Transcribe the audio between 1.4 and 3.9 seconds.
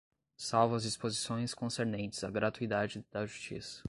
concernentes à gratuidade da justiça